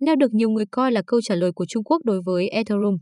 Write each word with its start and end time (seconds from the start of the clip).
Neo 0.00 0.16
được 0.16 0.34
nhiều 0.34 0.50
người 0.50 0.64
coi 0.70 0.92
là 0.92 1.02
câu 1.06 1.20
trả 1.22 1.34
lời 1.34 1.52
của 1.52 1.66
Trung 1.66 1.84
Quốc 1.84 2.04
đối 2.04 2.22
với 2.22 2.48
Ethereum. 2.48 2.96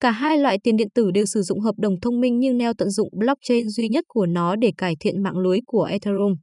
Cả 0.00 0.10
hai 0.10 0.38
loại 0.38 0.58
tiền 0.62 0.76
điện 0.76 0.88
tử 0.94 1.10
đều 1.10 1.24
sử 1.26 1.42
dụng 1.42 1.60
hợp 1.60 1.74
đồng 1.78 2.00
thông 2.00 2.20
minh 2.20 2.38
nhưng 2.38 2.58
Neo 2.58 2.72
tận 2.78 2.90
dụng 2.90 3.08
blockchain 3.12 3.68
duy 3.68 3.88
nhất 3.88 4.04
của 4.08 4.26
nó 4.26 4.56
để 4.56 4.72
cải 4.76 4.96
thiện 5.00 5.22
mạng 5.22 5.38
lưới 5.38 5.58
của 5.66 5.82
Ethereum. 5.82 6.34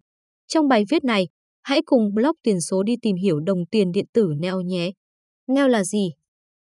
Trong 0.47 0.68
bài 0.68 0.83
viết 0.89 1.04
này, 1.04 1.28
hãy 1.63 1.81
cùng 1.86 2.13
blog 2.13 2.31
tiền 2.44 2.62
số 2.62 2.83
đi 2.83 2.96
tìm 3.02 3.15
hiểu 3.15 3.39
đồng 3.39 3.65
tiền 3.71 3.91
điện 3.91 4.05
tử 4.13 4.29
Neo 4.39 4.62
nhé. 4.62 4.91
Neo 5.47 5.68
là 5.68 5.83
gì? 5.83 6.10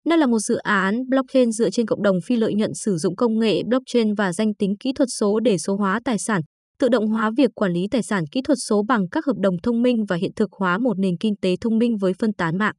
Neo 0.05 0.19
là 0.19 0.27
một 0.27 0.39
dự 0.39 0.57
án 0.57 1.09
blockchain 1.09 1.53
dựa 1.53 1.71
trên 1.71 1.87
cộng 1.87 2.03
đồng 2.03 2.17
phi 2.27 2.37
lợi 2.37 2.55
nhuận 2.55 2.75
sử 2.75 2.97
dụng 2.97 3.17
công 3.17 3.39
nghệ 3.39 3.63
blockchain 3.63 4.15
và 4.15 4.33
danh 4.33 4.55
tính 4.55 4.77
kỹ 4.81 4.93
thuật 4.93 5.09
số 5.19 5.41
để 5.41 5.59
số 5.59 5.77
hóa 5.77 6.01
tài 6.05 6.19
sản, 6.19 6.41
tự 6.79 6.89
động 6.89 7.07
hóa 7.07 7.31
việc 7.37 7.51
quản 7.55 7.73
lý 7.73 7.89
tài 7.91 8.03
sản 8.03 8.25
kỹ 8.33 8.41
thuật 8.45 8.59
số 8.69 8.83
bằng 8.89 9.09
các 9.11 9.27
hợp 9.27 9.37
đồng 9.39 9.55
thông 9.63 9.83
minh 9.83 10.05
và 10.09 10.17
hiện 10.17 10.31
thực 10.37 10.53
hóa 10.53 10.79
một 10.79 10.99
nền 10.99 11.17
kinh 11.21 11.37
tế 11.43 11.57
thông 11.61 11.79
minh 11.79 11.97
với 11.97 12.13
phân 12.19 12.33
tán 12.33 12.59
mạng. 12.59 12.75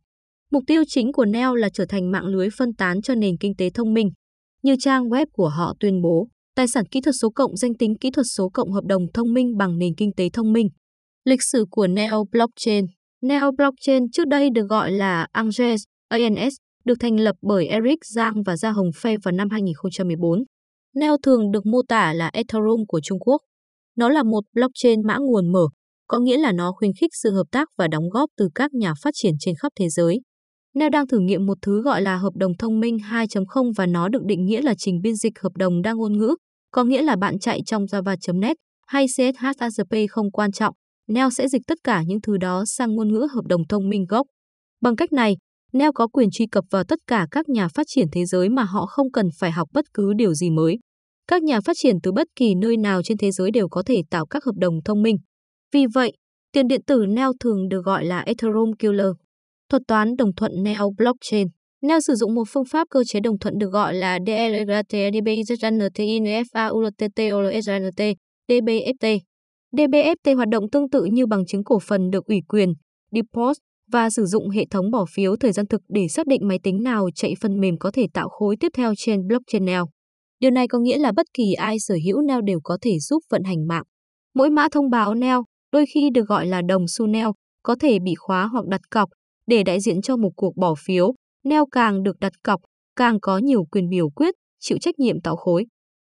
Mục 0.53 0.63
tiêu 0.67 0.83
chính 0.87 1.13
của 1.13 1.25
Neo 1.25 1.55
là 1.55 1.69
trở 1.73 1.85
thành 1.89 2.11
mạng 2.11 2.25
lưới 2.25 2.49
phân 2.57 2.73
tán 2.73 3.01
cho 3.01 3.15
nền 3.15 3.37
kinh 3.37 3.55
tế 3.57 3.69
thông 3.73 3.93
minh. 3.93 4.09
Như 4.63 4.75
trang 4.79 5.09
web 5.09 5.25
của 5.33 5.49
họ 5.49 5.73
tuyên 5.79 6.01
bố, 6.01 6.27
tài 6.55 6.67
sản 6.67 6.85
kỹ 6.85 7.01
thuật 7.01 7.15
số 7.21 7.29
cộng 7.29 7.57
danh 7.57 7.73
tính 7.73 7.95
kỹ 8.01 8.11
thuật 8.11 8.25
số 8.35 8.49
cộng 8.49 8.71
hợp 8.71 8.83
đồng 8.85 9.01
thông 9.13 9.33
minh 9.33 9.57
bằng 9.57 9.77
nền 9.77 9.95
kinh 9.97 10.11
tế 10.17 10.29
thông 10.33 10.53
minh. 10.53 10.67
Lịch 11.25 11.43
sử 11.43 11.65
của 11.71 11.87
Neo 11.87 12.25
Blockchain 12.31 12.85
Neo 13.21 13.51
Blockchain 13.51 14.11
trước 14.11 14.27
đây 14.27 14.49
được 14.49 14.65
gọi 14.69 14.91
là 14.91 15.27
Angels, 15.31 15.83
ANS, 16.07 16.53
được 16.85 16.95
thành 16.99 17.19
lập 17.19 17.35
bởi 17.41 17.67
Eric 17.67 17.99
Zhang 18.15 18.43
và 18.45 18.57
Gia 18.57 18.71
Hồng 18.71 18.89
Phe 18.95 19.15
vào 19.23 19.31
năm 19.31 19.49
2014. 19.49 20.43
Neo 20.95 21.17
thường 21.23 21.51
được 21.51 21.65
mô 21.65 21.81
tả 21.87 22.13
là 22.13 22.29
Ethereum 22.33 22.85
của 22.87 22.99
Trung 23.03 23.19
Quốc. 23.19 23.41
Nó 23.97 24.09
là 24.09 24.23
một 24.23 24.43
blockchain 24.53 25.07
mã 25.07 25.17
nguồn 25.17 25.51
mở, 25.51 25.67
có 26.07 26.19
nghĩa 26.19 26.37
là 26.37 26.51
nó 26.51 26.71
khuyến 26.71 26.91
khích 27.01 27.11
sự 27.23 27.31
hợp 27.31 27.45
tác 27.51 27.69
và 27.77 27.87
đóng 27.87 28.09
góp 28.09 28.29
từ 28.37 28.49
các 28.55 28.73
nhà 28.73 28.93
phát 29.03 29.11
triển 29.13 29.33
trên 29.39 29.55
khắp 29.55 29.71
thế 29.79 29.89
giới. 29.89 30.19
Neo 30.73 30.89
đang 30.89 31.07
thử 31.07 31.19
nghiệm 31.19 31.45
một 31.45 31.57
thứ 31.61 31.81
gọi 31.81 32.01
là 32.01 32.17
hợp 32.17 32.35
đồng 32.35 32.57
thông 32.57 32.79
minh 32.79 32.97
2.0 32.97 33.71
và 33.75 33.85
nó 33.85 34.09
được 34.09 34.23
định 34.25 34.45
nghĩa 34.45 34.61
là 34.61 34.73
trình 34.77 35.01
biên 35.01 35.15
dịch 35.15 35.39
hợp 35.39 35.57
đồng 35.57 35.81
đa 35.81 35.93
ngôn 35.93 36.17
ngữ, 36.17 36.35
có 36.71 36.83
nghĩa 36.83 37.01
là 37.01 37.15
bạn 37.15 37.39
chạy 37.39 37.61
trong 37.65 37.85
Java.net 37.85 38.55
hay 38.87 39.05
CSHASP 39.07 39.95
không 40.09 40.31
quan 40.31 40.51
trọng, 40.51 40.75
Neo 41.07 41.29
sẽ 41.29 41.47
dịch 41.47 41.61
tất 41.67 41.77
cả 41.83 42.03
những 42.07 42.21
thứ 42.21 42.37
đó 42.37 42.63
sang 42.65 42.95
ngôn 42.95 43.13
ngữ 43.13 43.27
hợp 43.33 43.45
đồng 43.45 43.67
thông 43.67 43.89
minh 43.89 44.05
gốc. 44.09 44.27
Bằng 44.81 44.95
cách 44.95 45.13
này, 45.13 45.37
Neo 45.73 45.93
có 45.93 46.07
quyền 46.07 46.31
truy 46.31 46.45
cập 46.51 46.63
vào 46.71 46.83
tất 46.83 46.99
cả 47.07 47.27
các 47.31 47.49
nhà 47.49 47.67
phát 47.67 47.87
triển 47.87 48.07
thế 48.11 48.25
giới 48.25 48.49
mà 48.49 48.63
họ 48.63 48.85
không 48.85 49.11
cần 49.11 49.29
phải 49.39 49.51
học 49.51 49.69
bất 49.73 49.85
cứ 49.93 50.13
điều 50.13 50.33
gì 50.33 50.49
mới. 50.49 50.79
Các 51.27 51.43
nhà 51.43 51.61
phát 51.61 51.77
triển 51.79 51.95
từ 52.03 52.11
bất 52.11 52.27
kỳ 52.35 52.55
nơi 52.55 52.77
nào 52.77 53.03
trên 53.03 53.17
thế 53.17 53.31
giới 53.31 53.51
đều 53.51 53.69
có 53.69 53.83
thể 53.85 54.01
tạo 54.09 54.25
các 54.25 54.43
hợp 54.43 54.55
đồng 54.55 54.83
thông 54.85 55.01
minh. 55.01 55.17
Vì 55.73 55.85
vậy, 55.93 56.13
tiền 56.51 56.67
điện 56.67 56.81
tử 56.87 57.05
Neo 57.09 57.33
thường 57.39 57.69
được 57.69 57.81
gọi 57.85 58.05
là 58.05 58.19
Ethereum 58.19 58.71
Killer. 58.79 59.07
Thuật 59.73 59.83
toán 59.87 60.15
đồng 60.17 60.35
thuận 60.35 60.51
Neo 60.63 60.91
Blockchain 60.97 61.47
Neo 61.81 61.99
sử 61.99 62.15
dụng 62.15 62.35
một 62.35 62.43
phương 62.47 62.65
pháp 62.65 62.87
cơ 62.89 63.03
chế 63.07 63.19
đồng 63.19 63.39
thuận 63.39 63.57
được 63.57 63.69
gọi 63.71 63.93
là 63.93 64.19
DBFT. 64.19 65.09
DBFT 69.71 70.35
hoạt 70.35 70.49
động 70.49 70.69
tương 70.71 70.89
tự 70.89 71.05
như 71.05 71.25
bằng 71.25 71.45
chứng 71.45 71.63
cổ 71.63 71.79
phần 71.79 72.09
được 72.09 72.25
ủy 72.25 72.41
quyền, 72.47 72.73
deposit 73.11 73.57
và 73.91 74.09
sử 74.09 74.25
dụng 74.25 74.49
hệ 74.49 74.65
thống 74.71 74.91
bỏ 74.91 75.05
phiếu 75.15 75.35
thời 75.35 75.51
gian 75.51 75.67
thực 75.67 75.81
để 75.89 76.07
xác 76.07 76.27
định 76.27 76.47
máy 76.47 76.59
tính 76.63 76.83
nào 76.83 77.09
chạy 77.15 77.33
phần 77.41 77.59
mềm 77.59 77.77
có 77.77 77.91
thể 77.91 78.07
tạo 78.13 78.29
khối 78.29 78.55
tiếp 78.59 78.69
theo 78.77 78.93
trên 78.97 79.27
blockchain 79.27 79.65
Neo. 79.65 79.85
Điều 80.39 80.51
này 80.51 80.67
có 80.67 80.79
nghĩa 80.79 80.97
là 80.97 81.11
bất 81.11 81.25
kỳ 81.33 81.53
ai 81.53 81.79
sở 81.79 81.95
hữu 82.05 82.21
Neo 82.21 82.41
đều 82.41 82.59
có 82.63 82.77
thể 82.81 82.99
giúp 82.99 83.23
vận 83.29 83.43
hành 83.43 83.67
mạng. 83.67 83.83
Mỗi 84.35 84.49
mã 84.49 84.67
thông 84.71 84.89
báo 84.89 85.13
Neo, 85.13 85.43
đôi 85.71 85.85
khi 85.93 86.09
được 86.13 86.27
gọi 86.27 86.45
là 86.45 86.61
đồng 86.61 86.85
xu 86.87 87.07
Neo, 87.07 87.33
có 87.63 87.75
thể 87.79 87.99
bị 87.99 88.13
khóa 88.15 88.47
hoặc 88.47 88.65
đặt 88.65 88.81
cọc 88.89 89.09
để 89.47 89.63
đại 89.63 89.79
diện 89.79 90.01
cho 90.01 90.17
một 90.17 90.31
cuộc 90.35 90.57
bỏ 90.57 90.75
phiếu. 90.85 91.13
Neo 91.43 91.65
càng 91.65 92.03
được 92.03 92.19
đặt 92.19 92.33
cọc, 92.43 92.61
càng 92.95 93.19
có 93.19 93.37
nhiều 93.37 93.63
quyền 93.71 93.89
biểu 93.89 94.09
quyết, 94.09 94.35
chịu 94.59 94.77
trách 94.81 94.99
nhiệm 94.99 95.21
tạo 95.21 95.35
khối. 95.35 95.65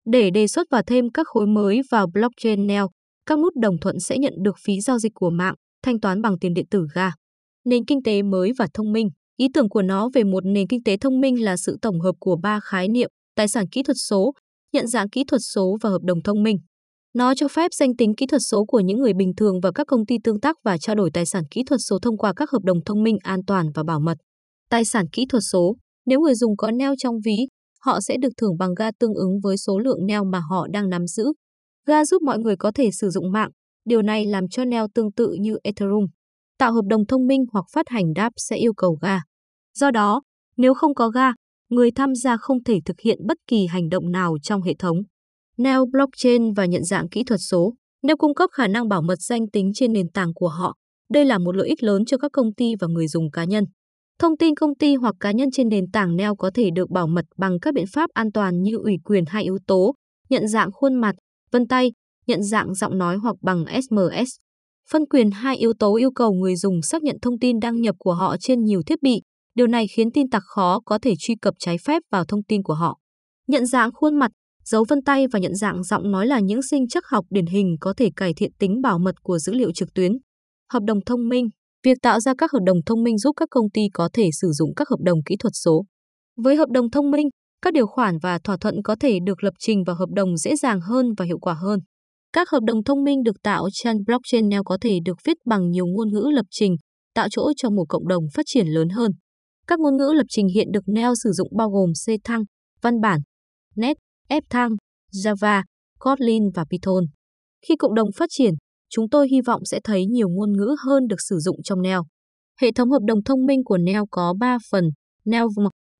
Để 0.04 0.30
đề 0.30 0.46
xuất 0.46 0.66
và 0.70 0.82
thêm 0.86 1.10
các 1.10 1.26
khối 1.28 1.46
mới 1.46 1.80
vào 1.90 2.06
blockchain 2.14 2.66
Neo, 2.66 2.88
các 3.26 3.38
nút 3.38 3.52
đồng 3.56 3.78
thuận 3.78 4.00
sẽ 4.00 4.18
nhận 4.18 4.34
được 4.42 4.54
phí 4.64 4.80
giao 4.80 4.98
dịch 4.98 5.12
của 5.14 5.30
mạng, 5.30 5.54
thanh 5.82 6.00
toán 6.00 6.22
bằng 6.22 6.38
tiền 6.38 6.54
điện 6.54 6.66
tử 6.70 6.86
ga. 6.94 7.10
Nền 7.64 7.84
kinh 7.84 8.02
tế 8.02 8.22
mới 8.22 8.52
và 8.58 8.66
thông 8.74 8.92
minh. 8.92 9.08
Ý 9.36 9.46
tưởng 9.54 9.68
của 9.68 9.82
nó 9.82 10.10
về 10.14 10.24
một 10.24 10.44
nền 10.46 10.68
kinh 10.68 10.82
tế 10.82 10.96
thông 10.96 11.20
minh 11.20 11.44
là 11.44 11.56
sự 11.56 11.76
tổng 11.82 12.00
hợp 12.00 12.12
của 12.20 12.36
ba 12.42 12.60
khái 12.62 12.88
niệm, 12.88 13.10
tài 13.36 13.48
sản 13.48 13.68
kỹ 13.68 13.82
thuật 13.82 13.96
số, 14.08 14.32
nhận 14.72 14.86
dạng 14.86 15.10
kỹ 15.10 15.24
thuật 15.28 15.40
số 15.54 15.76
và 15.80 15.90
hợp 15.90 16.02
đồng 16.02 16.22
thông 16.22 16.42
minh. 16.42 16.58
Nó 17.14 17.34
cho 17.34 17.48
phép 17.48 17.74
danh 17.74 17.96
tính 17.96 18.14
kỹ 18.14 18.26
thuật 18.26 18.42
số 18.50 18.64
của 18.64 18.80
những 18.80 18.98
người 18.98 19.12
bình 19.12 19.32
thường 19.36 19.60
và 19.62 19.70
các 19.74 19.86
công 19.86 20.06
ty 20.06 20.16
tương 20.24 20.40
tác 20.40 20.56
và 20.64 20.78
trao 20.78 20.96
đổi 20.96 21.10
tài 21.10 21.26
sản 21.26 21.44
kỹ 21.50 21.62
thuật 21.66 21.80
số 21.88 21.98
thông 22.02 22.18
qua 22.18 22.32
các 22.36 22.50
hợp 22.50 22.62
đồng 22.64 22.84
thông 22.84 23.02
minh 23.02 23.18
an 23.22 23.40
toàn 23.46 23.66
và 23.74 23.82
bảo 23.82 24.00
mật. 24.00 24.18
Tài 24.70 24.84
sản 24.84 25.06
kỹ 25.12 25.26
thuật 25.28 25.42
số, 25.52 25.76
nếu 26.06 26.20
người 26.20 26.34
dùng 26.34 26.56
có 26.56 26.70
neo 26.70 26.94
trong 26.98 27.14
ví, 27.24 27.36
họ 27.80 28.00
sẽ 28.00 28.16
được 28.20 28.32
thưởng 28.36 28.58
bằng 28.58 28.74
ga 28.74 28.90
tương 28.98 29.14
ứng 29.14 29.40
với 29.42 29.56
số 29.56 29.78
lượng 29.78 30.06
neo 30.06 30.24
mà 30.24 30.40
họ 30.50 30.66
đang 30.72 30.88
nắm 30.88 31.06
giữ. 31.06 31.24
Ga 31.86 32.04
giúp 32.04 32.22
mọi 32.22 32.38
người 32.38 32.56
có 32.56 32.72
thể 32.74 32.90
sử 32.90 33.10
dụng 33.10 33.32
mạng, 33.32 33.50
điều 33.84 34.02
này 34.02 34.26
làm 34.26 34.48
cho 34.48 34.64
neo 34.64 34.86
tương 34.94 35.12
tự 35.12 35.36
như 35.40 35.56
Ethereum. 35.64 36.06
Tạo 36.58 36.72
hợp 36.72 36.84
đồng 36.88 37.06
thông 37.06 37.26
minh 37.26 37.44
hoặc 37.52 37.64
phát 37.72 37.88
hành 37.88 38.12
đáp 38.14 38.32
sẽ 38.36 38.56
yêu 38.56 38.72
cầu 38.76 38.98
ga. 39.02 39.18
Do 39.78 39.90
đó, 39.90 40.22
nếu 40.56 40.74
không 40.74 40.94
có 40.94 41.08
ga, 41.08 41.32
người 41.68 41.90
tham 41.90 42.14
gia 42.14 42.36
không 42.36 42.64
thể 42.64 42.78
thực 42.84 43.00
hiện 43.00 43.18
bất 43.26 43.36
kỳ 43.46 43.66
hành 43.66 43.88
động 43.88 44.10
nào 44.10 44.36
trong 44.42 44.62
hệ 44.62 44.74
thống. 44.78 44.96
Neo 45.58 45.86
blockchain 45.92 46.52
và 46.52 46.66
nhận 46.66 46.84
dạng 46.84 47.08
kỹ 47.08 47.24
thuật 47.24 47.40
số, 47.40 47.74
Neo 48.02 48.16
cung 48.16 48.34
cấp 48.34 48.50
khả 48.52 48.66
năng 48.66 48.88
bảo 48.88 49.02
mật 49.02 49.20
danh 49.20 49.50
tính 49.50 49.70
trên 49.74 49.92
nền 49.92 50.08
tảng 50.08 50.34
của 50.34 50.48
họ. 50.48 50.74
Đây 51.10 51.24
là 51.24 51.38
một 51.38 51.56
lợi 51.56 51.68
ích 51.68 51.82
lớn 51.82 52.04
cho 52.04 52.18
các 52.18 52.32
công 52.32 52.54
ty 52.54 52.74
và 52.80 52.86
người 52.86 53.08
dùng 53.08 53.30
cá 53.30 53.44
nhân. 53.44 53.64
Thông 54.18 54.36
tin 54.36 54.54
công 54.54 54.74
ty 54.74 54.94
hoặc 54.94 55.14
cá 55.20 55.32
nhân 55.32 55.48
trên 55.52 55.68
nền 55.68 55.84
tảng 55.92 56.16
Neo 56.16 56.36
có 56.36 56.50
thể 56.54 56.70
được 56.74 56.90
bảo 56.90 57.06
mật 57.06 57.24
bằng 57.38 57.60
các 57.60 57.74
biện 57.74 57.84
pháp 57.92 58.10
an 58.14 58.32
toàn 58.32 58.62
như 58.62 58.76
ủy 58.76 58.96
quyền 59.04 59.24
hai 59.26 59.42
yếu 59.42 59.58
tố, 59.66 59.94
nhận 60.28 60.48
dạng 60.48 60.72
khuôn 60.72 60.94
mặt, 60.94 61.14
vân 61.50 61.66
tay, 61.66 61.92
nhận 62.26 62.42
dạng 62.42 62.74
giọng 62.74 62.98
nói 62.98 63.16
hoặc 63.16 63.36
bằng 63.42 63.64
SMS. 63.82 64.28
Phân 64.90 65.06
quyền 65.06 65.30
hai 65.30 65.56
yếu 65.56 65.72
tố 65.78 65.96
yêu 65.96 66.10
cầu 66.14 66.32
người 66.32 66.56
dùng 66.56 66.82
xác 66.82 67.02
nhận 67.02 67.16
thông 67.22 67.38
tin 67.38 67.60
đăng 67.60 67.80
nhập 67.80 67.94
của 67.98 68.14
họ 68.14 68.36
trên 68.40 68.64
nhiều 68.64 68.82
thiết 68.86 69.02
bị. 69.02 69.22
Điều 69.54 69.66
này 69.66 69.86
khiến 69.86 70.12
tin 70.12 70.30
tặc 70.30 70.42
khó 70.46 70.80
có 70.84 70.98
thể 70.98 71.14
truy 71.18 71.34
cập 71.42 71.54
trái 71.58 71.76
phép 71.78 72.02
vào 72.10 72.24
thông 72.24 72.42
tin 72.42 72.62
của 72.62 72.74
họ. 72.74 72.98
Nhận 73.48 73.66
dạng 73.66 73.92
khuôn 73.92 74.18
mặt, 74.18 74.30
dấu 74.64 74.84
vân 74.88 75.02
tay 75.02 75.26
và 75.32 75.38
nhận 75.38 75.54
dạng 75.54 75.82
giọng 75.82 76.10
nói 76.10 76.26
là 76.26 76.40
những 76.40 76.62
sinh 76.62 76.88
chắc 76.88 77.06
học 77.06 77.24
điển 77.30 77.46
hình 77.46 77.76
có 77.80 77.94
thể 77.96 78.10
cải 78.16 78.34
thiện 78.34 78.52
tính 78.58 78.82
bảo 78.82 78.98
mật 78.98 79.14
của 79.22 79.38
dữ 79.38 79.54
liệu 79.54 79.72
trực 79.74 79.94
tuyến. 79.94 80.12
Hợp 80.72 80.82
đồng 80.86 80.98
thông 81.06 81.28
minh 81.28 81.48
Việc 81.84 81.98
tạo 82.02 82.20
ra 82.20 82.34
các 82.38 82.52
hợp 82.52 82.60
đồng 82.66 82.78
thông 82.86 83.02
minh 83.02 83.18
giúp 83.18 83.32
các 83.36 83.48
công 83.50 83.70
ty 83.70 83.82
có 83.94 84.08
thể 84.12 84.30
sử 84.40 84.48
dụng 84.52 84.74
các 84.74 84.88
hợp 84.88 85.00
đồng 85.04 85.18
kỹ 85.26 85.36
thuật 85.38 85.52
số. 85.54 85.84
Với 86.36 86.56
hợp 86.56 86.68
đồng 86.70 86.90
thông 86.90 87.10
minh, 87.10 87.28
các 87.62 87.72
điều 87.72 87.86
khoản 87.86 88.18
và 88.22 88.38
thỏa 88.44 88.56
thuận 88.60 88.82
có 88.84 88.96
thể 89.00 89.18
được 89.26 89.44
lập 89.44 89.54
trình 89.58 89.84
vào 89.84 89.96
hợp 89.96 90.08
đồng 90.14 90.36
dễ 90.36 90.56
dàng 90.56 90.80
hơn 90.80 91.06
và 91.18 91.24
hiệu 91.24 91.38
quả 91.38 91.54
hơn. 91.54 91.80
Các 92.32 92.50
hợp 92.50 92.60
đồng 92.66 92.84
thông 92.84 93.04
minh 93.04 93.22
được 93.22 93.42
tạo 93.42 93.68
trên 93.72 93.96
blockchain 94.06 94.48
Neo 94.48 94.64
có 94.64 94.78
thể 94.80 94.98
được 95.04 95.18
viết 95.24 95.36
bằng 95.46 95.70
nhiều 95.70 95.86
ngôn 95.86 96.08
ngữ 96.08 96.30
lập 96.32 96.46
trình, 96.50 96.76
tạo 97.14 97.28
chỗ 97.30 97.52
cho 97.56 97.70
một 97.70 97.84
cộng 97.88 98.08
đồng 98.08 98.24
phát 98.34 98.42
triển 98.46 98.66
lớn 98.66 98.88
hơn. 98.88 99.12
Các 99.66 99.80
ngôn 99.80 99.96
ngữ 99.96 100.12
lập 100.16 100.26
trình 100.28 100.48
hiện 100.54 100.72
được 100.72 100.84
Neo 100.86 101.14
sử 101.22 101.32
dụng 101.32 101.48
bao 101.56 101.70
gồm 101.70 101.92
C 102.06 102.24
thăng, 102.24 102.42
văn 102.82 103.00
bản, 103.00 103.20
Net, 103.76 103.96
F 104.32 104.76
Java, 105.12 105.62
Kotlin 105.98 106.50
và 106.54 106.64
Python. 106.70 107.04
Khi 107.66 107.76
cộng 107.76 107.94
đồng 107.94 108.08
phát 108.16 108.26
triển, 108.30 108.54
chúng 108.90 109.08
tôi 109.08 109.28
hy 109.28 109.40
vọng 109.40 109.64
sẽ 109.64 109.80
thấy 109.84 110.06
nhiều 110.06 110.28
ngôn 110.28 110.52
ngữ 110.52 110.76
hơn 110.86 111.06
được 111.06 111.20
sử 111.28 111.38
dụng 111.38 111.56
trong 111.64 111.82
Neo. 111.82 112.02
Hệ 112.60 112.72
thống 112.72 112.90
hợp 112.90 113.02
đồng 113.06 113.22
thông 113.24 113.46
minh 113.46 113.64
của 113.64 113.78
Neo 113.78 114.06
có 114.10 114.34
3 114.40 114.58
phần, 114.70 114.84
Neo 115.24 115.48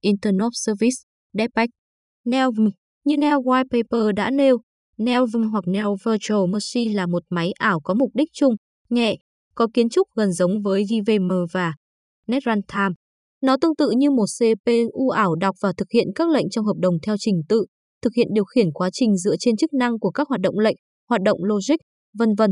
Internet 0.00 0.50
Service, 0.52 0.96
DEPAC. 1.32 1.68
Neo 2.24 2.50
như 3.04 3.16
Neo 3.16 3.42
White 3.42 3.64
Paper 3.70 4.14
đã 4.16 4.30
nêu, 4.30 4.58
Neo 4.98 5.26
hoặc 5.52 5.64
Neo 5.66 5.96
Virtual 6.04 6.50
Machine 6.52 6.94
là 6.94 7.06
một 7.06 7.22
máy 7.30 7.52
ảo 7.58 7.80
có 7.80 7.94
mục 7.94 8.10
đích 8.14 8.28
chung, 8.32 8.54
nhẹ, 8.90 9.16
có 9.54 9.68
kiến 9.74 9.88
trúc 9.88 10.08
gần 10.16 10.32
giống 10.32 10.62
với 10.62 10.84
JVM 10.84 11.46
và 11.52 11.74
Net 12.26 12.42
Runtime. 12.46 12.94
Nó 13.42 13.56
tương 13.60 13.76
tự 13.76 13.90
như 13.96 14.10
một 14.10 14.26
CPU 14.38 15.08
ảo 15.08 15.34
đọc 15.34 15.56
và 15.60 15.72
thực 15.76 15.90
hiện 15.94 16.06
các 16.14 16.28
lệnh 16.28 16.50
trong 16.50 16.64
hợp 16.64 16.76
đồng 16.78 16.94
theo 17.02 17.16
trình 17.18 17.42
tự, 17.48 17.66
thực 18.02 18.14
hiện 18.16 18.28
điều 18.34 18.44
khiển 18.44 18.72
quá 18.72 18.90
trình 18.92 19.16
dựa 19.16 19.36
trên 19.38 19.56
chức 19.56 19.72
năng 19.72 19.98
của 19.98 20.10
các 20.10 20.28
hoạt 20.28 20.40
động 20.40 20.58
lệnh, 20.58 20.76
hoạt 21.08 21.22
động 21.22 21.38
logic, 21.44 21.76
vân 22.18 22.34
vân. 22.34 22.50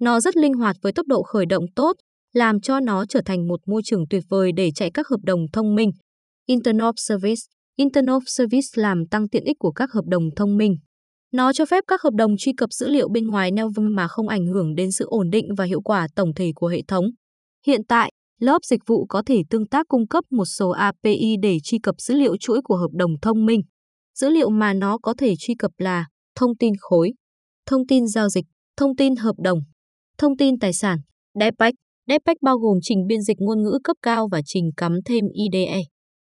Nó 0.00 0.20
rất 0.20 0.36
linh 0.36 0.54
hoạt 0.54 0.76
với 0.82 0.92
tốc 0.92 1.06
độ 1.06 1.22
khởi 1.22 1.46
động 1.46 1.64
tốt, 1.76 1.92
làm 2.32 2.60
cho 2.60 2.80
nó 2.80 3.06
trở 3.06 3.20
thành 3.24 3.48
một 3.48 3.60
môi 3.66 3.82
trường 3.84 4.04
tuyệt 4.10 4.24
vời 4.28 4.52
để 4.56 4.70
chạy 4.74 4.90
các 4.94 5.08
hợp 5.08 5.20
đồng 5.22 5.40
thông 5.52 5.74
minh. 5.74 5.90
Internet 6.46 6.94
Service 6.96 7.40
Internet 7.76 8.22
Service 8.26 8.68
làm 8.74 9.06
tăng 9.10 9.28
tiện 9.28 9.44
ích 9.44 9.56
của 9.58 9.72
các 9.72 9.92
hợp 9.92 10.04
đồng 10.06 10.22
thông 10.36 10.56
minh. 10.56 10.76
Nó 11.32 11.52
cho 11.52 11.66
phép 11.66 11.84
các 11.88 12.02
hợp 12.02 12.14
đồng 12.14 12.36
truy 12.38 12.52
cập 12.56 12.72
dữ 12.72 12.88
liệu 12.88 13.08
bên 13.08 13.26
ngoài 13.26 13.50
Nelvum 13.50 13.72
vâng 13.74 13.94
mà 13.94 14.08
không 14.08 14.28
ảnh 14.28 14.46
hưởng 14.46 14.74
đến 14.74 14.92
sự 14.92 15.04
ổn 15.08 15.30
định 15.30 15.46
và 15.56 15.64
hiệu 15.64 15.80
quả 15.80 16.08
tổng 16.16 16.34
thể 16.34 16.50
của 16.54 16.66
hệ 16.66 16.82
thống. 16.88 17.04
Hiện 17.66 17.80
tại, 17.88 18.12
lớp 18.40 18.58
dịch 18.64 18.80
vụ 18.86 19.06
có 19.08 19.22
thể 19.26 19.42
tương 19.50 19.66
tác 19.66 19.88
cung 19.88 20.08
cấp 20.08 20.24
một 20.30 20.44
số 20.44 20.70
API 20.70 21.36
để 21.42 21.58
truy 21.64 21.78
cập 21.78 21.94
dữ 21.98 22.14
liệu 22.14 22.36
chuỗi 22.36 22.60
của 22.64 22.76
hợp 22.76 22.90
đồng 22.92 23.10
thông 23.22 23.46
minh. 23.46 23.60
Dữ 24.14 24.28
liệu 24.28 24.50
mà 24.50 24.72
nó 24.72 24.98
có 24.98 25.14
thể 25.18 25.34
truy 25.38 25.54
cập 25.54 25.70
là 25.78 26.06
thông 26.34 26.56
tin 26.56 26.72
khối, 26.80 27.12
thông 27.66 27.86
tin 27.86 28.06
giao 28.06 28.28
dịch, 28.28 28.44
thông 28.76 28.96
tin 28.96 29.16
hợp 29.16 29.34
đồng, 29.38 29.58
thông 30.18 30.36
tin 30.36 30.58
tài 30.58 30.72
sản, 30.72 30.98
DEPAC, 31.40 31.74
Deepfake 32.08 32.36
bao 32.42 32.58
gồm 32.58 32.78
trình 32.82 33.06
biên 33.06 33.22
dịch 33.22 33.36
ngôn 33.40 33.62
ngữ 33.62 33.78
cấp 33.84 33.96
cao 34.02 34.28
và 34.32 34.40
trình 34.44 34.70
cắm 34.76 34.98
thêm 35.04 35.24
IDE. 35.32 35.80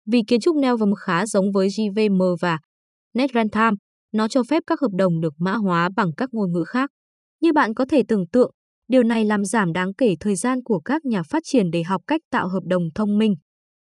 Vì 0.07 0.23
kiến 0.27 0.41
trúc 0.41 0.57
NeoVM 0.57 0.93
khá 0.95 1.27
giống 1.27 1.53
với 1.53 1.69
JVM 1.69 2.37
và 2.41 2.59
NetRuntime, 3.15 3.77
nó 4.13 4.29
cho 4.29 4.43
phép 4.43 4.63
các 4.67 4.81
hợp 4.81 4.91
đồng 4.99 5.21
được 5.21 5.35
mã 5.39 5.55
hóa 5.55 5.89
bằng 5.97 6.11
các 6.17 6.29
ngôn 6.33 6.53
ngữ 6.53 6.65
khác. 6.67 6.91
Như 7.41 7.53
bạn 7.53 7.75
có 7.75 7.85
thể 7.91 8.03
tưởng 8.09 8.27
tượng, 8.27 8.51
điều 8.89 9.03
này 9.03 9.25
làm 9.25 9.45
giảm 9.45 9.73
đáng 9.73 9.95
kể 9.95 10.15
thời 10.21 10.37
gian 10.37 10.63
của 10.63 10.81
các 10.81 11.05
nhà 11.05 11.23
phát 11.23 11.43
triển 11.47 11.71
để 11.71 11.83
học 11.83 12.03
cách 12.07 12.21
tạo 12.31 12.49
hợp 12.49 12.63
đồng 12.65 12.83
thông 12.95 13.19
minh. 13.19 13.35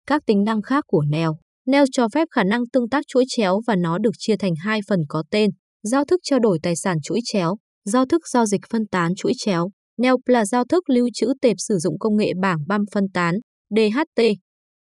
Các 0.06 0.23
tính 0.26 0.44
năng 0.44 0.62
khác 0.62 0.85
của 0.87 1.03
Neo 1.03 1.38
Neo 1.66 1.84
cho 1.92 2.08
phép 2.14 2.28
khả 2.30 2.44
năng 2.44 2.68
tương 2.72 2.88
tác 2.88 3.04
chuỗi 3.08 3.24
chéo 3.28 3.60
và 3.66 3.76
nó 3.76 3.98
được 3.98 4.12
chia 4.18 4.36
thành 4.36 4.54
hai 4.64 4.80
phần 4.88 5.00
có 5.08 5.22
tên, 5.30 5.50
giao 5.82 6.04
thức 6.04 6.20
trao 6.22 6.38
đổi 6.38 6.58
tài 6.62 6.76
sản 6.76 6.96
chuỗi 7.02 7.20
chéo, 7.24 7.56
giao 7.84 8.06
thức 8.06 8.28
giao 8.28 8.46
dịch 8.46 8.60
phân 8.70 8.86
tán 8.86 9.14
chuỗi 9.14 9.32
chéo. 9.36 9.70
Neo 9.98 10.16
là 10.26 10.44
giao 10.44 10.64
thức 10.64 10.90
lưu 10.90 11.08
trữ 11.14 11.32
tệp 11.42 11.56
sử 11.58 11.78
dụng 11.78 11.98
công 11.98 12.16
nghệ 12.16 12.32
bảng 12.40 12.58
băm 12.68 12.80
phân 12.94 13.04
tán, 13.14 13.34
DHT. 13.70 14.22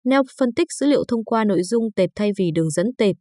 Neo 0.04 0.22
phân 0.38 0.54
tích 0.54 0.68
dữ 0.80 0.86
liệu 0.86 1.04
thông 1.08 1.24
qua 1.24 1.44
nội 1.44 1.62
dung 1.62 1.92
tệp 1.96 2.10
thay 2.14 2.30
vì 2.38 2.50
đường 2.54 2.70
dẫn 2.70 2.86
tệp. 2.98 3.16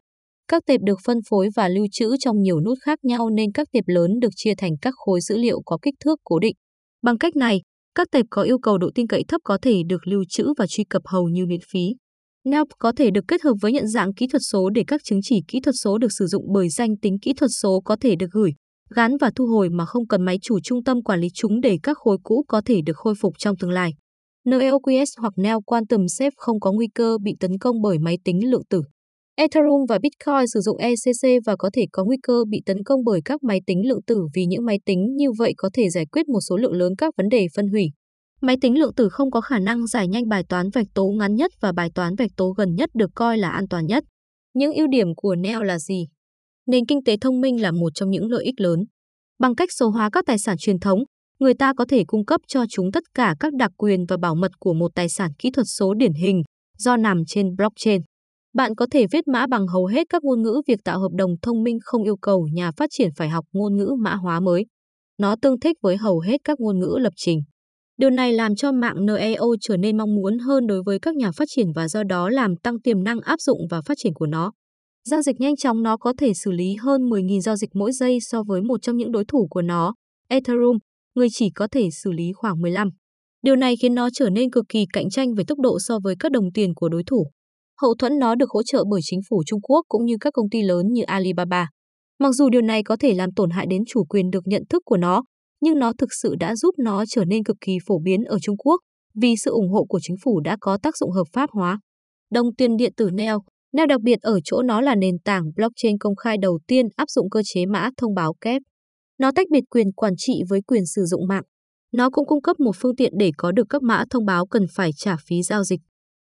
Các 0.48 0.64
tệp 0.66 0.82
được 0.82 1.00
phân 1.06 1.18
phối 1.30 1.50
và 1.56 1.68
lưu 1.68 1.86
trữ 1.92 2.16
trong 2.20 2.42
nhiều 2.42 2.62
nút 2.62 2.78
khác 2.82 3.00
nhau 3.04 3.30
nên 3.30 3.52
các 3.52 3.68
tệp 3.72 3.84
lớn 3.88 4.12
được 4.22 4.30
chia 4.36 4.54
thành 4.58 4.72
các 4.82 4.94
khối 4.98 5.22
dữ 5.22 5.38
liệu 5.38 5.62
có 5.66 5.78
kích 5.82 5.96
thước 6.06 6.20
cố 6.24 6.40
định. 6.40 6.56
Bằng 7.02 7.18
cách 7.18 7.36
này, 7.36 7.62
các 7.96 8.08
tệp 8.12 8.26
có 8.30 8.42
yêu 8.42 8.60
cầu 8.60 8.78
độ 8.78 8.90
tin 8.96 9.08
cậy 9.08 9.24
thấp 9.28 9.42
có 9.44 9.58
thể 9.62 9.82
được 9.88 10.08
lưu 10.08 10.24
trữ 10.30 10.54
và 10.58 10.68
truy 10.68 10.84
cập 10.84 11.02
hầu 11.06 11.30
như 11.30 11.46
miễn 11.46 11.60
phí. 11.72 11.94
NELP 12.46 12.68
có 12.80 12.92
thể 12.98 13.12
được 13.12 13.26
kết 13.28 13.42
hợp 13.42 13.54
với 13.62 13.72
nhận 13.72 13.88
dạng 13.88 14.14
kỹ 14.14 14.28
thuật 14.28 14.42
số 14.52 14.70
để 14.70 14.84
các 14.88 15.02
chứng 15.04 15.20
chỉ 15.24 15.42
kỹ 15.48 15.60
thuật 15.60 15.76
số 15.84 15.98
được 15.98 16.12
sử 16.20 16.28
dụng 16.28 16.46
bởi 16.54 16.70
danh 16.70 16.98
tính 16.98 17.20
kỹ 17.22 17.34
thuật 17.34 17.52
số 17.62 17.82
có 17.86 17.96
thể 18.02 18.16
được 18.16 18.32
gửi, 18.32 18.52
gắn 18.96 19.18
và 19.18 19.32
thu 19.36 19.46
hồi 19.46 19.70
mà 19.70 19.86
không 19.86 20.08
cần 20.08 20.22
máy 20.26 20.38
chủ 20.42 20.60
trung 20.64 20.84
tâm 20.84 21.04
quản 21.04 21.20
lý 21.20 21.28
chúng 21.34 21.62
để 21.62 21.78
các 21.84 21.98
khối 21.98 22.18
cũ 22.24 22.44
có 22.48 22.62
thể 22.66 22.82
được 22.86 22.98
khôi 22.98 23.14
phục 23.22 23.34
trong 23.38 23.56
tương 23.58 23.72
lai. 23.72 23.92
NEOQS 24.48 25.06
hoặc 25.18 25.34
Neo 25.38 25.62
Quantum 25.62 26.02
Safe 26.02 26.32
không 26.38 26.60
có 26.60 26.72
nguy 26.72 26.88
cơ 26.96 27.18
bị 27.24 27.32
tấn 27.40 27.52
công 27.60 27.82
bởi 27.82 27.98
máy 28.00 28.18
tính 28.24 28.52
lượng 28.52 28.66
tử. 28.70 28.82
Ethereum 29.36 29.86
và 29.90 30.00
Bitcoin 30.00 30.48
sử 30.54 30.60
dụng 30.60 30.78
ECC 30.78 31.44
và 31.46 31.56
có 31.56 31.70
thể 31.74 31.86
có 31.92 32.06
nguy 32.06 32.18
cơ 32.24 32.44
bị 32.50 32.62
tấn 32.66 32.84
công 32.84 33.04
bởi 33.04 33.22
các 33.26 33.44
máy 33.44 33.62
tính 33.66 33.88
lượng 33.88 34.04
tử 34.08 34.28
vì 34.34 34.46
những 34.46 34.66
máy 34.66 34.80
tính 34.86 35.16
như 35.16 35.32
vậy 35.38 35.54
có 35.58 35.70
thể 35.74 35.90
giải 35.90 36.06
quyết 36.06 36.28
một 36.28 36.40
số 36.50 36.58
lượng 36.58 36.74
lớn 36.74 36.94
các 36.98 37.14
vấn 37.18 37.30
đề 37.30 37.48
phân 37.56 37.68
hủy. 37.68 37.86
Máy 38.42 38.58
tính 38.62 38.80
lượng 38.80 38.94
tử 38.94 39.10
không 39.10 39.32
có 39.32 39.42
khả 39.42 39.60
năng 39.60 39.88
giải 39.88 40.08
nhanh 40.08 40.30
bài 40.30 40.44
toán 40.50 40.70
vạch 40.70 40.88
tố 40.94 41.08
ngắn 41.08 41.36
nhất 41.36 41.52
và 41.60 41.72
bài 41.72 41.90
toán 41.96 42.16
vạch 42.16 42.32
tố 42.38 42.50
gần 42.58 42.76
nhất 42.76 42.90
được 42.94 43.10
coi 43.16 43.38
là 43.38 43.50
an 43.50 43.68
toàn 43.68 43.86
nhất. 43.86 44.04
Những 44.54 44.74
ưu 44.74 44.88
điểm 44.88 45.08
của 45.16 45.36
Neo 45.36 45.64
là 45.64 45.80
gì? 45.80 46.08
Nền 46.68 46.86
kinh 46.86 47.04
tế 47.04 47.18
thông 47.22 47.42
minh 47.42 47.62
là 47.62 47.72
một 47.72 47.90
trong 47.96 48.10
những 48.10 48.32
lợi 48.32 48.44
ích 48.44 48.60
lớn. 48.62 48.80
Bằng 49.40 49.56
cách 49.56 49.70
số 49.72 49.90
hóa 49.90 50.10
các 50.10 50.26
tài 50.28 50.40
sản 50.40 50.58
truyền 50.58 50.80
thống, 50.80 51.04
người 51.40 51.54
ta 51.54 51.74
có 51.74 51.86
thể 51.90 52.04
cung 52.08 52.26
cấp 52.26 52.42
cho 52.48 52.66
chúng 52.70 52.92
tất 52.92 53.04
cả 53.14 53.36
các 53.40 53.54
đặc 53.54 53.72
quyền 53.78 54.06
và 54.06 54.18
bảo 54.18 54.36
mật 54.36 54.52
của 54.60 54.74
một 54.74 54.92
tài 54.96 55.10
sản 55.10 55.32
kỹ 55.40 55.52
thuật 55.52 55.68
số 55.78 55.94
điển 55.94 56.14
hình 56.14 56.44
do 56.78 56.98
nằm 56.98 57.26
trên 57.28 57.56
blockchain. 57.56 58.02
Bạn 58.54 58.76
có 58.76 58.88
thể 58.92 59.06
viết 59.12 59.28
mã 59.28 59.48
bằng 59.48 59.68
hầu 59.68 59.86
hết 59.86 60.04
các 60.10 60.24
ngôn 60.24 60.42
ngữ 60.42 60.62
việc 60.68 60.80
tạo 60.84 61.00
hợp 61.00 61.12
đồng 61.18 61.32
thông 61.42 61.64
minh 61.64 61.80
không 61.84 62.04
yêu 62.04 62.18
cầu 62.18 62.48
nhà 62.54 62.72
phát 62.72 62.90
triển 62.94 63.10
phải 63.16 63.30
học 63.30 63.46
ngôn 63.54 63.78
ngữ 63.78 63.96
mã 64.00 64.16
hóa 64.16 64.40
mới. 64.40 64.66
Nó 65.18 65.36
tương 65.42 65.60
thích 65.60 65.78
với 65.82 65.98
hầu 65.98 66.20
hết 66.20 66.38
các 66.44 66.60
ngôn 66.60 66.80
ngữ 66.80 66.98
lập 67.00 67.14
trình. 67.16 67.42
Điều 68.02 68.10
này 68.10 68.34
làm 68.34 68.56
cho 68.56 68.72
mạng 68.72 69.06
NEO 69.06 69.56
trở 69.62 69.78
nên 69.78 69.98
mong 69.98 70.16
muốn 70.16 70.40
hơn 70.40 70.68
đối 70.68 70.84
với 70.84 71.00
các 71.00 71.16
nhà 71.16 71.32
phát 71.32 71.46
triển 71.48 71.68
và 71.76 71.88
do 71.88 72.04
đó 72.04 72.30
làm 72.30 72.56
tăng 72.56 72.82
tiềm 72.82 73.04
năng 73.04 73.20
áp 73.20 73.42
dụng 73.42 73.60
và 73.70 73.82
phát 73.82 73.98
triển 73.98 74.14
của 74.14 74.26
nó. 74.26 74.52
Giao 75.10 75.22
dịch 75.22 75.40
nhanh 75.40 75.56
chóng 75.56 75.84
nó 75.84 75.98
có 75.98 76.14
thể 76.18 76.34
xử 76.34 76.52
lý 76.52 76.76
hơn 76.76 77.02
10.000 77.02 77.40
giao 77.40 77.56
dịch 77.56 77.70
mỗi 77.74 77.92
giây 77.92 78.20
so 78.22 78.44
với 78.44 78.62
một 78.62 78.82
trong 78.82 78.98
những 78.98 79.12
đối 79.12 79.26
thủ 79.26 79.48
của 79.50 79.62
nó, 79.62 79.94
Ethereum, 80.30 80.78
người 81.16 81.28
chỉ 81.32 81.50
có 81.50 81.68
thể 81.72 81.90
xử 81.92 82.12
lý 82.12 82.32
khoảng 82.34 82.62
15. 82.62 82.90
Điều 83.42 83.56
này 83.56 83.76
khiến 83.82 83.96
nó 83.96 84.10
trở 84.14 84.30
nên 84.30 84.52
cực 84.52 84.66
kỳ 84.70 84.86
cạnh 84.94 85.10
tranh 85.10 85.34
về 85.34 85.44
tốc 85.48 85.60
độ 85.60 85.80
so 85.80 86.00
với 86.04 86.16
các 86.20 86.32
đồng 86.32 86.52
tiền 86.54 86.74
của 86.76 86.90
đối 86.90 87.04
thủ. 87.04 87.28
Hậu 87.82 87.96
thuẫn 88.00 88.20
nó 88.20 88.36
được 88.36 88.50
hỗ 88.50 88.64
trợ 88.64 88.84
bởi 88.92 89.02
chính 89.04 89.20
phủ 89.30 89.44
Trung 89.46 89.62
Quốc 89.62 89.86
cũng 89.88 90.06
như 90.06 90.18
các 90.22 90.34
công 90.34 90.50
ty 90.50 90.62
lớn 90.62 90.88
như 90.92 91.04
Alibaba. 91.04 91.70
Mặc 92.20 92.32
dù 92.32 92.50
điều 92.50 92.62
này 92.62 92.84
có 92.84 92.98
thể 93.00 93.14
làm 93.14 93.30
tổn 93.36 93.50
hại 93.50 93.66
đến 93.70 93.82
chủ 93.88 94.04
quyền 94.04 94.30
được 94.30 94.48
nhận 94.48 94.64
thức 94.70 94.82
của 94.86 94.98
nó, 94.98 95.24
nhưng 95.62 95.80
nó 95.80 95.94
thực 95.98 96.10
sự 96.22 96.36
đã 96.40 96.56
giúp 96.56 96.76
nó 96.78 97.06
trở 97.06 97.26
nên 97.26 97.44
cực 97.44 97.58
kỳ 97.62 97.78
phổ 97.88 98.00
biến 98.00 98.24
ở 98.24 98.40
Trung 98.42 98.58
Quốc 98.58 98.82
vì 99.16 99.36
sự 99.38 99.52
ủng 99.52 99.70
hộ 99.70 99.86
của 99.90 100.00
chính 100.02 100.16
phủ 100.24 100.40
đã 100.40 100.58
có 100.60 100.78
tác 100.84 100.98
dụng 100.98 101.12
hợp 101.12 101.28
pháp 101.34 101.50
hóa. 101.52 101.80
Đồng 102.32 102.56
tiền 102.56 102.78
điện 102.78 102.94
tử 102.98 103.10
Neo 103.14 103.40
Neo 103.74 103.86
đặc 103.86 104.02
biệt 104.02 104.22
ở 104.22 104.40
chỗ 104.44 104.62
nó 104.62 104.82
là 104.82 104.96
nền 104.96 105.20
tảng 105.26 105.44
blockchain 105.56 105.98
công 105.98 106.16
khai 106.16 106.38
đầu 106.42 106.60
tiên 106.68 106.86
áp 106.96 107.10
dụng 107.10 107.30
cơ 107.30 107.42
chế 107.46 107.66
mã 107.66 107.90
thông 107.98 108.14
báo 108.14 108.34
kép. 108.42 108.62
Nó 109.20 109.32
tách 109.36 109.48
biệt 109.52 109.64
quyền 109.70 109.92
quản 109.92 110.14
trị 110.18 110.34
với 110.50 110.62
quyền 110.62 110.86
sử 110.86 111.06
dụng 111.06 111.28
mạng. 111.28 111.44
Nó 111.94 112.10
cũng 112.10 112.26
cung 112.26 112.42
cấp 112.42 112.60
một 112.60 112.72
phương 112.76 112.96
tiện 112.96 113.14
để 113.18 113.32
có 113.38 113.52
được 113.52 113.66
các 113.70 113.82
mã 113.82 114.04
thông 114.10 114.26
báo 114.26 114.48
cần 114.48 114.66
phải 114.76 114.90
trả 114.98 115.16
phí 115.28 115.44
giao 115.44 115.64
dịch. 115.64 115.80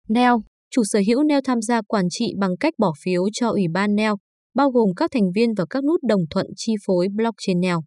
Neo, 0.10 0.42
chủ 0.72 0.82
sở 0.86 1.00
hữu 1.08 1.24
Neo 1.24 1.42
tham 1.44 1.62
gia 1.62 1.82
quản 1.82 2.06
trị 2.10 2.34
bằng 2.40 2.58
cách 2.60 2.74
bỏ 2.78 2.94
phiếu 3.04 3.24
cho 3.34 3.50
Ủy 3.50 3.64
ban 3.74 3.96
Neo, 3.96 4.16
bao 4.56 4.70
gồm 4.70 4.90
các 4.96 5.12
thành 5.12 5.32
viên 5.36 5.54
và 5.54 5.66
các 5.70 5.84
nút 5.84 6.04
đồng 6.04 6.22
thuận 6.30 6.48
chi 6.56 6.74
phối 6.86 7.08
blockchain 7.16 7.60
Neo. 7.60 7.82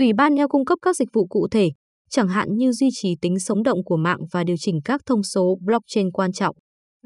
Ủy 0.00 0.12
ban 0.12 0.34
neo 0.34 0.48
cung 0.48 0.64
cấp 0.64 0.78
các 0.82 0.96
dịch 0.96 1.08
vụ 1.12 1.26
cụ 1.26 1.48
thể, 1.50 1.70
chẳng 2.10 2.28
hạn 2.28 2.56
như 2.56 2.72
duy 2.72 2.88
trì 2.92 3.16
tính 3.20 3.38
sống 3.38 3.62
động 3.62 3.84
của 3.84 3.96
mạng 3.96 4.18
và 4.32 4.44
điều 4.44 4.56
chỉnh 4.58 4.80
các 4.84 5.00
thông 5.06 5.22
số 5.22 5.58
blockchain 5.60 6.10
quan 6.12 6.32
trọng. 6.32 6.56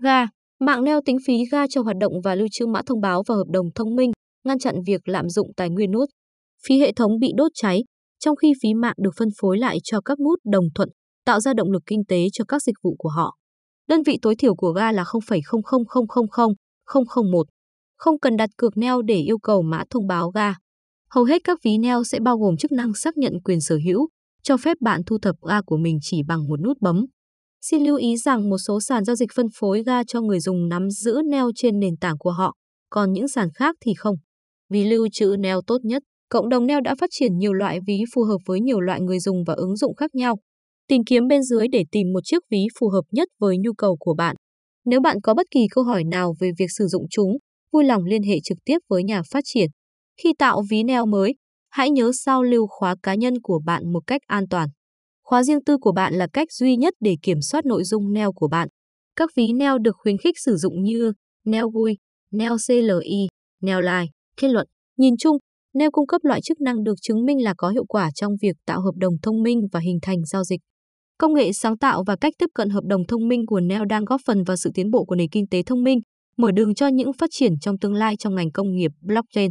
GA 0.03 0.29
Mạng 0.61 0.85
neo 0.85 1.01
tính 1.05 1.17
phí 1.27 1.35
ga 1.53 1.67
cho 1.67 1.83
hoạt 1.83 1.97
động 2.01 2.13
và 2.25 2.35
lưu 2.35 2.49
trữ 2.53 2.67
mã 2.67 2.83
thông 2.87 3.01
báo 3.01 3.23
và 3.27 3.35
hợp 3.35 3.47
đồng 3.53 3.67
thông 3.75 3.97
minh, 3.97 4.13
ngăn 4.45 4.59
chặn 4.59 4.75
việc 4.87 5.09
lạm 5.09 5.29
dụng 5.29 5.51
tài 5.57 5.71
nguyên 5.71 5.91
nút. 5.91 6.09
Phí 6.67 6.81
hệ 6.81 6.93
thống 6.93 7.19
bị 7.21 7.33
đốt 7.37 7.53
cháy, 7.55 7.85
trong 8.21 8.37
khi 8.37 8.53
phí 8.63 8.75
mạng 8.75 8.95
được 8.99 9.11
phân 9.19 9.29
phối 9.41 9.59
lại 9.59 9.79
cho 9.85 10.01
các 10.01 10.21
nút 10.21 10.39
đồng 10.45 10.65
thuận, 10.75 10.89
tạo 11.25 11.41
ra 11.41 11.55
động 11.55 11.71
lực 11.71 11.83
kinh 11.87 12.05
tế 12.09 12.27
cho 12.33 12.45
các 12.49 12.63
dịch 12.63 12.77
vụ 12.83 12.95
của 12.99 13.09
họ. 13.09 13.37
Đơn 13.89 14.03
vị 14.03 14.19
tối 14.23 14.37
thiểu 14.37 14.55
của 14.55 14.71
ga 14.71 14.93
là 14.93 15.03
0,0000001. 15.03 17.45
Không 17.97 18.19
cần 18.19 18.37
đặt 18.37 18.51
cược 18.57 18.77
neo 18.77 19.03
để 19.03 19.17
yêu 19.17 19.39
cầu 19.39 19.63
mã 19.63 19.85
thông 19.91 20.07
báo 20.07 20.31
ga. 20.31 20.55
Hầu 21.15 21.25
hết 21.25 21.45
các 21.45 21.59
ví 21.63 21.79
neo 21.79 22.05
sẽ 22.05 22.21
bao 22.21 22.39
gồm 22.39 22.57
chức 22.57 22.73
năng 22.73 22.95
xác 22.95 23.17
nhận 23.17 23.33
quyền 23.45 23.61
sở 23.61 23.79
hữu, 23.87 24.09
cho 24.43 24.57
phép 24.57 24.77
bạn 24.81 25.01
thu 25.07 25.19
thập 25.19 25.37
ga 25.49 25.63
của 25.63 25.77
mình 25.77 25.99
chỉ 26.03 26.23
bằng 26.29 26.49
một 26.49 26.61
nút 26.61 26.77
bấm. 26.81 27.07
Xin 27.61 27.85
lưu 27.85 27.97
ý 27.97 28.17
rằng 28.17 28.51
một 28.51 28.59
số 28.59 28.81
sàn 28.81 29.05
giao 29.05 29.17
dịch 29.17 29.29
phân 29.35 29.47
phối 29.55 29.83
ga 29.83 30.05
cho 30.05 30.21
người 30.21 30.41
dùng 30.41 30.69
nắm 30.69 30.91
giữ 30.91 31.21
neo 31.31 31.51
trên 31.57 31.79
nền 31.81 31.97
tảng 31.97 32.19
của 32.19 32.31
họ, 32.31 32.55
còn 32.91 33.13
những 33.13 33.29
sàn 33.29 33.49
khác 33.55 33.77
thì 33.81 33.95
không. 33.99 34.17
Vì 34.71 34.85
lưu 34.85 35.09
trữ 35.13 35.37
neo 35.39 35.61
tốt 35.67 35.79
nhất, 35.83 36.03
cộng 36.29 36.49
đồng 36.49 36.67
neo 36.67 36.81
đã 36.81 36.95
phát 37.01 37.11
triển 37.13 37.39
nhiều 37.39 37.53
loại 37.53 37.79
ví 37.87 38.05
phù 38.15 38.23
hợp 38.23 38.39
với 38.47 38.61
nhiều 38.61 38.81
loại 38.81 39.01
người 39.01 39.21
dùng 39.21 39.45
và 39.47 39.55
ứng 39.55 39.77
dụng 39.77 39.95
khác 39.95 40.15
nhau. 40.15 40.37
Tìm 40.89 41.05
kiếm 41.07 41.29
bên 41.29 41.43
dưới 41.43 41.69
để 41.69 41.85
tìm 41.93 42.13
một 42.13 42.21
chiếc 42.25 42.43
ví 42.51 42.67
phù 42.81 42.89
hợp 42.89 43.05
nhất 43.11 43.29
với 43.41 43.59
nhu 43.59 43.73
cầu 43.73 43.97
của 44.01 44.15
bạn. 44.15 44.37
Nếu 44.85 45.01
bạn 45.01 45.21
có 45.23 45.35
bất 45.35 45.47
kỳ 45.51 45.61
câu 45.71 45.85
hỏi 45.85 46.05
nào 46.05 46.35
về 46.41 46.51
việc 46.59 46.71
sử 46.79 46.87
dụng 46.87 47.07
chúng, 47.11 47.37
vui 47.73 47.85
lòng 47.85 48.05
liên 48.05 48.23
hệ 48.23 48.37
trực 48.45 48.59
tiếp 48.65 48.79
với 48.89 49.05
nhà 49.05 49.23
phát 49.33 49.45
triển. 49.45 49.71
Khi 50.23 50.33
tạo 50.39 50.63
ví 50.71 50.83
neo 50.83 51.07
mới, 51.07 51.35
hãy 51.71 51.91
nhớ 51.91 52.11
sao 52.15 52.43
lưu 52.43 52.67
khóa 52.67 52.95
cá 53.03 53.15
nhân 53.15 53.35
của 53.43 53.61
bạn 53.65 53.93
một 53.93 54.01
cách 54.07 54.21
an 54.27 54.45
toàn. 54.51 54.69
Khóa 55.25 55.43
riêng 55.43 55.65
tư 55.65 55.79
của 55.79 55.93
bạn 55.93 56.15
là 56.15 56.27
cách 56.33 56.53
duy 56.53 56.77
nhất 56.77 56.95
để 57.01 57.17
kiểm 57.23 57.41
soát 57.41 57.67
nội 57.67 57.85
dung 57.85 58.13
neo 58.13 58.33
của 58.33 58.49
bạn. 58.49 58.69
Các 59.17 59.31
ví 59.37 59.53
neo 59.53 59.79
được 59.79 59.97
khuyến 59.97 60.19
khích 60.19 60.39
sử 60.39 60.57
dụng 60.57 60.83
như 60.83 61.13
neo 61.45 61.71
vui, 61.71 61.99
neo 62.31 62.57
CLI, 62.69 63.27
neo 63.63 63.81
live. 63.81 64.07
Kết 64.37 64.49
luận, 64.49 64.67
nhìn 64.97 65.15
chung, 65.17 65.37
neo 65.75 65.91
cung 65.91 66.07
cấp 66.07 66.21
loại 66.25 66.41
chức 66.43 66.61
năng 66.61 66.85
được 66.85 66.95
chứng 67.03 67.25
minh 67.25 67.45
là 67.45 67.55
có 67.57 67.69
hiệu 67.69 67.85
quả 67.89 68.11
trong 68.15 68.33
việc 68.43 68.57
tạo 68.67 68.81
hợp 68.81 68.95
đồng 68.97 69.15
thông 69.23 69.43
minh 69.43 69.61
và 69.73 69.81
hình 69.81 69.99
thành 70.03 70.19
giao 70.25 70.45
dịch. 70.45 70.61
Công 71.19 71.35
nghệ 71.35 71.53
sáng 71.53 71.79
tạo 71.79 72.05
và 72.07 72.17
cách 72.21 72.33
tiếp 72.39 72.47
cận 72.55 72.71
hợp 72.71 72.85
đồng 72.85 73.07
thông 73.09 73.29
minh 73.29 73.47
của 73.47 73.61
Neo 73.61 73.85
đang 73.85 74.05
góp 74.05 74.21
phần 74.27 74.45
vào 74.45 74.57
sự 74.57 74.71
tiến 74.75 74.91
bộ 74.91 75.05
của 75.05 75.15
nền 75.15 75.29
kinh 75.29 75.47
tế 75.51 75.63
thông 75.63 75.83
minh, 75.83 75.99
mở 76.37 76.51
đường 76.53 76.75
cho 76.75 76.87
những 76.87 77.13
phát 77.19 77.31
triển 77.33 77.53
trong 77.61 77.79
tương 77.79 77.95
lai 77.95 78.17
trong 78.19 78.35
ngành 78.35 78.53
công 78.53 78.75
nghiệp 78.75 78.91
blockchain. 79.01 79.51